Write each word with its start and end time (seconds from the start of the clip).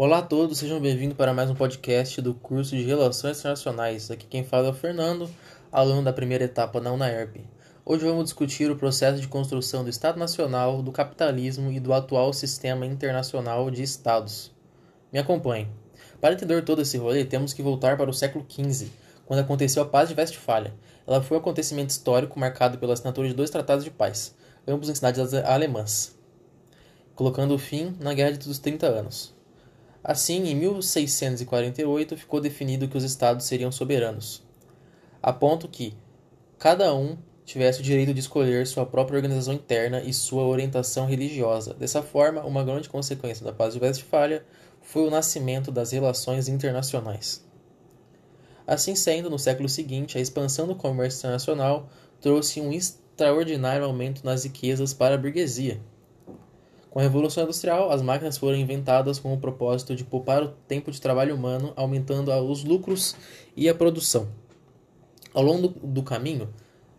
Olá 0.00 0.18
a 0.18 0.22
todos, 0.22 0.58
sejam 0.58 0.78
bem-vindos 0.78 1.16
para 1.16 1.34
mais 1.34 1.50
um 1.50 1.56
podcast 1.56 2.22
do 2.22 2.32
curso 2.32 2.76
de 2.76 2.84
Relações 2.84 3.40
Internacionais. 3.40 4.12
Aqui 4.12 4.28
quem 4.28 4.44
fala 4.44 4.68
é 4.68 4.70
o 4.70 4.72
Fernando, 4.72 5.28
aluno 5.72 6.04
da 6.04 6.12
primeira 6.12 6.44
etapa 6.44 6.80
na 6.80 6.92
UNAERP. 6.92 7.44
Hoje 7.84 8.04
vamos 8.04 8.26
discutir 8.26 8.70
o 8.70 8.76
processo 8.76 9.20
de 9.20 9.26
construção 9.26 9.82
do 9.82 9.90
Estado 9.90 10.16
Nacional, 10.16 10.82
do 10.82 10.92
capitalismo 10.92 11.72
e 11.72 11.80
do 11.80 11.92
atual 11.92 12.32
sistema 12.32 12.86
internacional 12.86 13.68
de 13.72 13.82
Estados. 13.82 14.54
Me 15.12 15.18
acompanhe. 15.18 15.66
Para 16.20 16.34
entender 16.34 16.62
todo 16.62 16.80
esse 16.80 16.96
rolê, 16.96 17.24
temos 17.24 17.52
que 17.52 17.60
voltar 17.60 17.96
para 17.96 18.08
o 18.08 18.14
século 18.14 18.46
XV, 18.48 18.92
quando 19.26 19.40
aconteceu 19.40 19.82
a 19.82 19.86
Paz 19.86 20.08
de 20.08 20.14
Westfália. 20.14 20.74
Ela 21.08 21.20
foi 21.20 21.36
um 21.36 21.40
acontecimento 21.40 21.90
histórico 21.90 22.38
marcado 22.38 22.78
pela 22.78 22.92
assinatura 22.92 23.26
de 23.26 23.34
dois 23.34 23.50
tratados 23.50 23.82
de 23.82 23.90
paz, 23.90 24.32
ambos 24.64 24.88
em 24.88 24.94
cidades 24.94 25.34
alemãs, 25.34 26.16
colocando 27.16 27.58
fim 27.58 27.96
na 27.98 28.14
Guerra 28.14 28.38
dos 28.38 28.60
30 28.60 28.86
Anos. 28.86 29.37
Assim, 30.02 30.48
em 30.48 30.54
1648 30.54 32.16
ficou 32.16 32.40
definido 32.40 32.88
que 32.88 32.96
os 32.96 33.04
estados 33.04 33.46
seriam 33.46 33.72
soberanos, 33.72 34.42
a 35.22 35.32
ponto 35.32 35.68
que 35.68 35.94
cada 36.58 36.94
um 36.94 37.18
tivesse 37.44 37.80
o 37.80 37.82
direito 37.82 38.12
de 38.12 38.20
escolher 38.20 38.66
sua 38.66 38.84
própria 38.84 39.16
organização 39.16 39.54
interna 39.54 40.02
e 40.02 40.12
sua 40.12 40.44
orientação 40.44 41.06
religiosa. 41.06 41.72
Dessa 41.74 42.02
forma, 42.02 42.44
uma 42.44 42.62
grande 42.62 42.88
consequência 42.88 43.44
da 43.44 43.52
Paz 43.52 43.74
de 43.74 43.80
Westfália 43.80 44.44
foi 44.82 45.06
o 45.06 45.10
nascimento 45.10 45.72
das 45.72 45.90
relações 45.90 46.48
internacionais. 46.48 47.44
Assim 48.66 48.94
sendo, 48.94 49.30
no 49.30 49.38
século 49.38 49.68
seguinte, 49.68 50.18
a 50.18 50.20
expansão 50.20 50.66
do 50.66 50.74
comércio 50.74 51.20
internacional 51.20 51.88
trouxe 52.20 52.60
um 52.60 52.70
extraordinário 52.70 53.86
aumento 53.86 54.24
nas 54.24 54.44
riquezas 54.44 54.92
para 54.92 55.14
a 55.14 55.18
burguesia. 55.18 55.80
Com 56.90 56.98
a 56.98 57.02
Revolução 57.02 57.44
Industrial, 57.44 57.90
as 57.90 58.00
máquinas 58.00 58.38
foram 58.38 58.56
inventadas 58.56 59.18
com 59.18 59.32
o 59.32 59.38
propósito 59.38 59.94
de 59.94 60.04
poupar 60.04 60.42
o 60.42 60.48
tempo 60.48 60.90
de 60.90 61.00
trabalho 61.00 61.34
humano, 61.34 61.72
aumentando 61.76 62.32
os 62.32 62.64
lucros 62.64 63.14
e 63.56 63.68
a 63.68 63.74
produção. 63.74 64.28
Ao 65.34 65.42
longo 65.42 65.68
do 65.68 66.02
caminho 66.02 66.48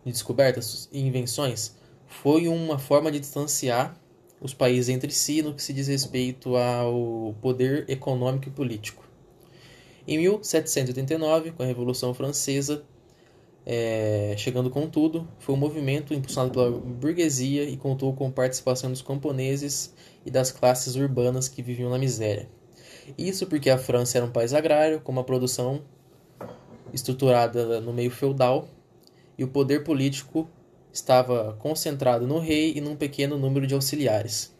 de 0.04 0.12
descobertas 0.12 0.88
e 0.92 1.00
invenções, 1.00 1.76
foi 2.06 2.46
uma 2.46 2.78
forma 2.78 3.10
de 3.10 3.18
distanciar 3.18 4.00
os 4.40 4.54
países 4.54 4.88
entre 4.88 5.10
si 5.10 5.42
no 5.42 5.54
que 5.54 5.62
se 5.62 5.72
diz 5.72 5.88
respeito 5.88 6.56
ao 6.56 7.34
poder 7.42 7.84
econômico 7.88 8.48
e 8.48 8.52
político. 8.52 9.04
Em 10.06 10.18
1789, 10.18 11.52
com 11.52 11.62
a 11.62 11.66
Revolução 11.66 12.14
Francesa, 12.14 12.84
é, 13.72 14.34
chegando 14.36 14.68
com 14.68 14.90
tudo, 14.90 15.28
foi 15.38 15.54
um 15.54 15.58
movimento 15.58 16.12
impulsionado 16.12 16.52
pela 16.52 16.72
burguesia 16.72 17.62
e 17.62 17.76
contou 17.76 18.12
com 18.12 18.28
participação 18.28 18.90
dos 18.90 19.00
camponeses 19.00 19.94
e 20.26 20.30
das 20.30 20.50
classes 20.50 20.96
urbanas 20.96 21.48
que 21.48 21.62
viviam 21.62 21.88
na 21.88 21.96
miséria. 21.96 22.48
Isso 23.16 23.46
porque 23.46 23.70
a 23.70 23.78
França 23.78 24.18
era 24.18 24.26
um 24.26 24.30
país 24.32 24.52
agrário, 24.52 25.00
com 25.00 25.12
uma 25.12 25.22
produção 25.22 25.82
estruturada 26.92 27.80
no 27.80 27.92
meio 27.92 28.10
feudal, 28.10 28.66
e 29.38 29.44
o 29.44 29.48
poder 29.48 29.84
político 29.84 30.50
estava 30.92 31.56
concentrado 31.60 32.26
no 32.26 32.40
rei 32.40 32.72
e 32.74 32.80
num 32.80 32.96
pequeno 32.96 33.38
número 33.38 33.68
de 33.68 33.74
auxiliares. 33.74 34.52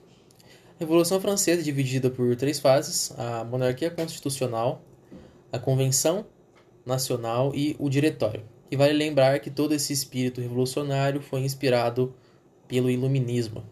A 0.77 0.79
Revolução 0.79 1.21
Francesa 1.21 1.63
é 1.63 1.65
dividida 1.65 2.11
por 2.11 2.37
três 2.37 2.61
fases: 2.61 3.13
a 3.19 3.43
monarquia 3.43 3.91
constitucional, 3.91 4.81
a 5.51 5.59
convenção 5.59 6.25
nacional 6.87 7.53
e 7.57 7.75
o 7.77 7.89
diretório. 7.89 8.60
E 8.71 8.77
vale 8.77 8.93
lembrar 8.93 9.41
que 9.41 9.51
todo 9.51 9.75
esse 9.75 9.93
espírito 9.93 10.41
revolucionário 10.41 11.21
foi 11.21 11.41
inspirado 11.41 12.15
pelo 12.69 12.89
iluminismo. 12.89 13.65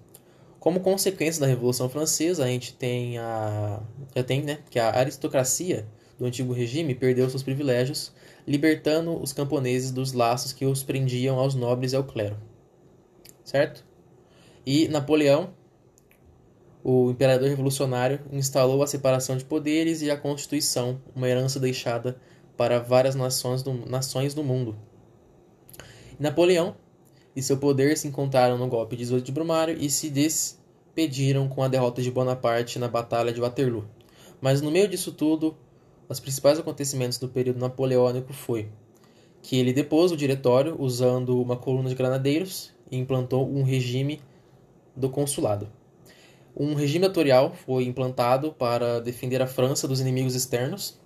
Como 0.58 0.80
consequência 0.80 1.40
da 1.40 1.46
Revolução 1.46 1.88
Francesa, 1.88 2.44
a 2.44 2.48
gente 2.48 2.74
tem 2.74 3.16
a 3.16 3.80
já 4.14 4.24
tem, 4.24 4.42
né, 4.42 4.58
que 4.68 4.78
a 4.78 4.90
aristocracia 4.90 5.86
do 6.18 6.26
antigo 6.26 6.52
regime 6.52 6.96
perdeu 6.96 7.30
seus 7.30 7.44
privilégios, 7.44 8.12
libertando 8.44 9.16
os 9.22 9.32
camponeses 9.32 9.92
dos 9.92 10.12
laços 10.12 10.52
que 10.52 10.66
os 10.66 10.82
prendiam 10.82 11.38
aos 11.38 11.54
nobres 11.54 11.92
e 11.92 11.96
ao 11.96 12.02
clero. 12.02 12.36
Certo? 13.44 13.84
E 14.66 14.88
Napoleão, 14.88 15.54
o 16.82 17.10
imperador 17.10 17.48
revolucionário, 17.48 18.20
instalou 18.32 18.82
a 18.82 18.86
separação 18.86 19.36
de 19.36 19.44
poderes 19.44 20.02
e 20.02 20.10
a 20.10 20.16
Constituição, 20.16 21.00
uma 21.14 21.28
herança 21.28 21.60
deixada 21.60 22.20
para 22.56 22.80
várias 22.80 23.14
nações 23.14 23.62
do, 23.62 23.72
nações 23.72 24.34
do 24.34 24.42
mundo. 24.42 24.76
Napoleão 26.18 26.74
e 27.36 27.42
seu 27.42 27.56
poder 27.56 27.96
se 27.96 28.08
encontraram 28.08 28.58
no 28.58 28.66
golpe 28.66 28.96
de 28.96 29.04
18 29.04 29.24
de 29.24 29.32
Brumário 29.32 29.76
e 29.78 29.88
se 29.88 30.10
despediram 30.10 31.48
com 31.48 31.62
a 31.62 31.68
derrota 31.68 32.02
de 32.02 32.10
Bonaparte 32.10 32.78
na 32.78 32.88
Batalha 32.88 33.32
de 33.32 33.40
Waterloo. 33.40 33.84
Mas 34.40 34.60
no 34.60 34.70
meio 34.70 34.88
disso 34.88 35.12
tudo, 35.12 35.56
os 36.08 36.18
principais 36.18 36.58
acontecimentos 36.58 37.18
do 37.18 37.28
período 37.28 37.60
napoleônico 37.60 38.32
foi 38.32 38.68
que 39.42 39.56
ele 39.56 39.72
depôs 39.72 40.10
o 40.10 40.16
diretório 40.16 40.74
usando 40.78 41.40
uma 41.40 41.56
coluna 41.56 41.88
de 41.88 41.94
granadeiros 41.94 42.72
e 42.90 42.96
implantou 42.96 43.48
um 43.48 43.62
regime 43.62 44.20
do 44.96 45.08
consulado. 45.08 45.70
Um 46.56 46.74
regime 46.74 47.06
atorial 47.06 47.54
foi 47.54 47.84
implantado 47.84 48.52
para 48.52 49.00
defender 49.00 49.40
a 49.40 49.46
França 49.46 49.86
dos 49.86 50.00
inimigos 50.00 50.34
externos. 50.34 50.98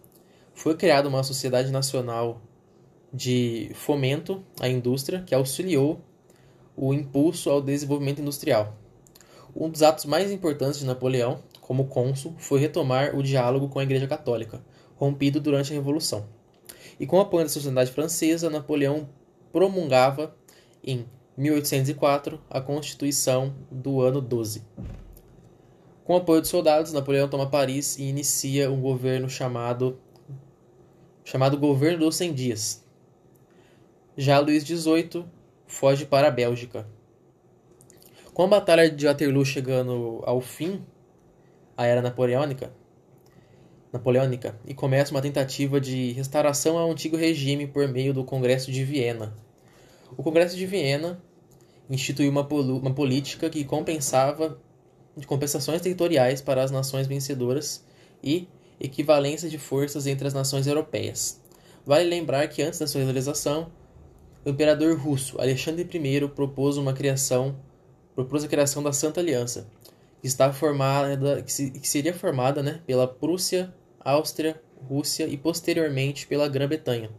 Foi 0.54 0.74
criada 0.74 1.08
uma 1.08 1.22
sociedade 1.22 1.70
nacional 1.70 2.40
de 3.12 3.70
fomento 3.74 4.42
à 4.60 4.68
indústria 4.68 5.22
que 5.22 5.34
auxiliou 5.34 6.00
o 6.76 6.94
impulso 6.94 7.50
ao 7.50 7.60
desenvolvimento 7.60 8.20
industrial. 8.20 8.76
Um 9.54 9.68
dos 9.68 9.82
atos 9.82 10.06
mais 10.06 10.30
importantes 10.32 10.80
de 10.80 10.86
Napoleão, 10.86 11.42
como 11.60 11.86
cônsul, 11.86 12.34
foi 12.38 12.58
retomar 12.58 13.14
o 13.14 13.22
diálogo 13.22 13.68
com 13.68 13.78
a 13.78 13.82
Igreja 13.82 14.06
Católica, 14.06 14.64
rompido 14.96 15.40
durante 15.40 15.72
a 15.72 15.74
Revolução. 15.74 16.26
E 16.98 17.06
com 17.06 17.18
o 17.18 17.20
apoio 17.20 17.44
da 17.44 17.50
sociedade 17.50 17.90
francesa, 17.92 18.48
Napoleão 18.48 19.08
promulgava 19.52 20.34
em 20.82 21.04
1804 21.36 22.40
a 22.48 22.60
Constituição 22.60 23.54
do 23.70 24.00
ano 24.00 24.20
12. 24.20 24.62
Com 26.04 26.14
o 26.14 26.16
apoio 26.16 26.40
dos 26.40 26.50
soldados, 26.50 26.92
Napoleão 26.92 27.28
toma 27.28 27.48
Paris 27.48 27.98
e 27.98 28.04
inicia 28.04 28.70
um 28.70 28.80
governo 28.80 29.28
chamado 29.28 29.98
chamado 31.24 31.56
Governo 31.56 32.00
dos 32.00 32.16
100 32.16 32.34
Dias, 32.34 32.81
já 34.16 34.38
Luís 34.38 34.64
XVIII 34.64 35.24
foge 35.66 36.04
para 36.04 36.28
a 36.28 36.30
Bélgica. 36.30 36.86
Com 38.34 38.44
a 38.44 38.48
Batalha 38.48 38.90
de 38.90 39.06
Waterloo 39.06 39.44
chegando 39.44 40.22
ao 40.24 40.40
fim, 40.40 40.84
a 41.76 41.86
era 41.86 42.02
napoleônica, 42.02 42.72
napoleônica 43.92 44.58
e 44.66 44.74
começa 44.74 45.10
uma 45.12 45.22
tentativa 45.22 45.80
de 45.80 46.12
restauração 46.12 46.78
ao 46.78 46.90
antigo 46.90 47.16
regime 47.16 47.66
por 47.66 47.88
meio 47.88 48.12
do 48.12 48.24
Congresso 48.24 48.70
de 48.70 48.84
Viena. 48.84 49.34
O 50.16 50.22
Congresso 50.22 50.56
de 50.56 50.66
Viena 50.66 51.22
instituiu 51.88 52.30
uma, 52.30 52.46
uma 52.46 52.94
política 52.94 53.50
que 53.50 53.64
compensava 53.64 54.58
de 55.16 55.26
compensações 55.26 55.80
territoriais 55.80 56.40
para 56.40 56.62
as 56.62 56.70
nações 56.70 57.06
vencedoras 57.06 57.84
e 58.22 58.48
equivalência 58.80 59.48
de 59.48 59.58
forças 59.58 60.06
entre 60.06 60.26
as 60.26 60.34
nações 60.34 60.66
europeias. 60.66 61.40
Vale 61.84 62.08
lembrar 62.08 62.46
que 62.48 62.62
antes 62.62 62.78
da 62.78 62.86
sua 62.86 63.02
realização, 63.02 63.70
o 64.44 64.50
imperador 64.50 64.96
russo 64.96 65.40
Alexandre 65.40 65.88
I 65.92 66.28
propôs 66.28 66.76
uma 66.76 66.92
criação, 66.92 67.56
propôs 68.14 68.44
a 68.44 68.48
criação 68.48 68.82
da 68.82 68.92
Santa 68.92 69.20
Aliança, 69.20 69.68
que 70.20 70.26
está 70.26 70.52
formada, 70.52 71.42
que, 71.42 71.52
se, 71.52 71.70
que 71.70 71.88
seria 71.88 72.14
formada, 72.14 72.62
né, 72.62 72.80
pela 72.86 73.06
Prússia, 73.06 73.72
Áustria, 74.00 74.60
Rússia 74.88 75.26
e 75.26 75.36
posteriormente 75.36 76.26
pela 76.26 76.48
Grã-Bretanha. 76.48 77.10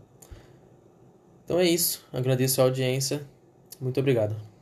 Então 1.46 1.60
é 1.60 1.66
isso. 1.66 2.06
Agradeço 2.12 2.62
a 2.62 2.66
audiência. 2.66 3.26
Muito 3.80 4.00
obrigado. 4.00 4.53